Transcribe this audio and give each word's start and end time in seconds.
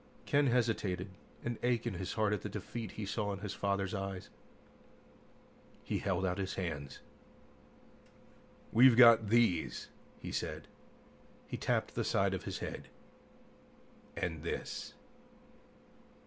Ken 0.25 0.47
hesitated, 0.47 1.11
an 1.45 1.59
ache 1.61 1.85
in 1.85 1.93
his 1.93 2.13
heart 2.13 2.33
at 2.33 2.41
the 2.41 2.49
defeat 2.49 2.93
he 2.93 3.05
saw 3.05 3.31
in 3.33 3.39
his 3.41 3.53
father's 3.53 3.93
eyes. 3.93 4.29
He 5.83 5.99
held 5.99 6.25
out 6.25 6.39
his 6.39 6.55
hands. 6.55 6.97
"We've 8.71 8.97
got 8.97 9.29
these," 9.29 9.89
he 10.19 10.31
said. 10.31 10.67
He 11.47 11.55
tapped 11.55 11.93
the 11.93 12.03
side 12.03 12.33
of 12.33 12.45
his 12.45 12.57
head. 12.65 12.87
"And 14.17 14.41
this." 14.41 14.95